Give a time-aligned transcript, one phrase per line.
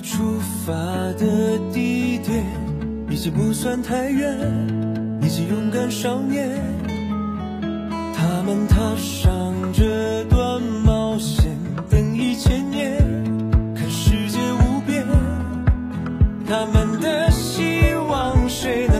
[0.00, 0.74] 出发
[1.18, 2.44] 的地点
[3.10, 4.36] 已经不算太远
[5.22, 6.48] 已经勇敢少年。
[8.14, 11.56] 他们踏上这段冒险
[11.90, 12.98] 等一千年
[13.74, 15.06] 看世界无边。
[16.46, 18.97] 他们的希望谁能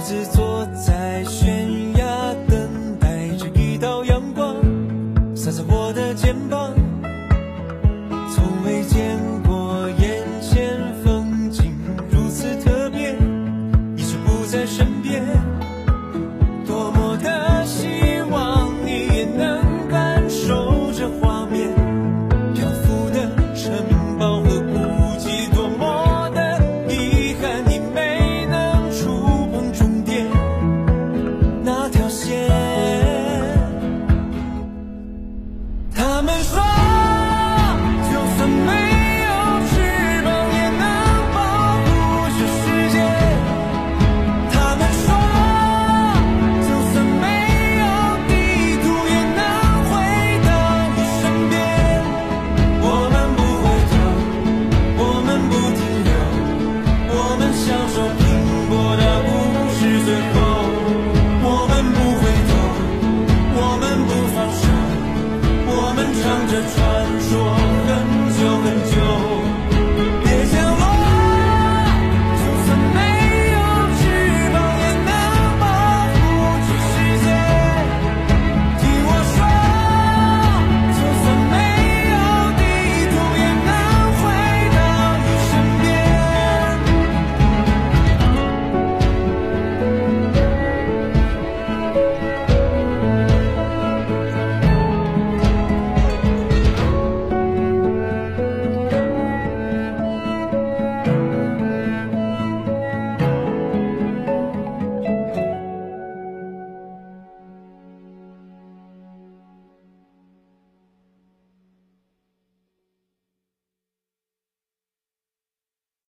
[0.00, 4.56] 独自坐在悬崖等待着一道阳光
[5.36, 6.89] 洒在我的肩膀。